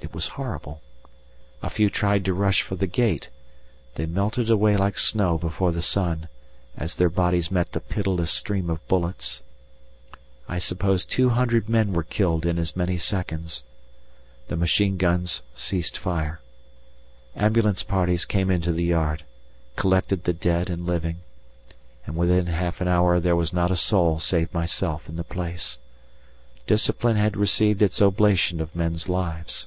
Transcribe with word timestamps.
It 0.00 0.14
was 0.14 0.28
horrible. 0.28 0.80
A 1.62 1.68
few 1.68 1.90
tried 1.90 2.24
to 2.24 2.32
rush 2.32 2.62
for 2.62 2.76
the 2.76 2.86
gate, 2.86 3.30
they 3.96 4.06
melted 4.06 4.48
away 4.48 4.76
like 4.76 4.96
snow 4.96 5.36
before 5.36 5.70
the 5.70 5.82
sun, 5.82 6.28
as 6.76 6.96
their 6.96 7.10
bodies 7.10 7.50
met 7.50 7.72
the 7.72 7.80
pitiless 7.80 8.30
stream 8.30 8.70
of 8.70 8.84
bullets. 8.88 9.42
I 10.48 10.60
suppose 10.60 11.04
two 11.04 11.30
hundred 11.30 11.68
men 11.68 11.92
were 11.92 12.02
killed 12.04 12.46
in 12.46 12.58
as 12.58 12.74
many 12.74 12.96
seconds. 12.96 13.64
The 14.46 14.56
machine 14.56 14.96
guns 14.96 15.42
ceased 15.54 15.98
fire. 15.98 16.40
Ambulance 17.36 17.82
parties 17.82 18.24
came 18.24 18.50
into 18.50 18.72
the 18.72 18.84
yard, 18.84 19.24
collected 19.76 20.24
the 20.24 20.32
dead 20.32 20.70
and 20.70 20.86
living, 20.86 21.18
and 22.06 22.16
within 22.16 22.46
half 22.46 22.80
an 22.80 22.88
hour 22.88 23.20
there 23.20 23.36
was 23.36 23.52
not 23.52 23.70
a 23.70 23.76
soul 23.76 24.18
save 24.20 24.54
myself 24.54 25.08
in 25.08 25.16
the 25.16 25.24
place. 25.24 25.78
Discipline 26.66 27.16
had 27.16 27.36
received 27.36 27.82
its 27.82 28.00
oblation 28.00 28.60
of 28.60 28.74
men's 28.74 29.08
lives. 29.08 29.66